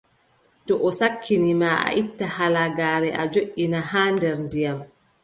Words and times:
To 0.67 0.73
o 0.87 0.89
sakkini 0.99 1.51
ma, 1.61 1.71
a 1.87 1.89
itta 2.01 2.25
halagaare 2.37 3.09
a 3.21 3.23
joʼina 3.33 3.79
haa 3.89 4.09
nder 4.15 4.35
ndiyam. 4.45 4.79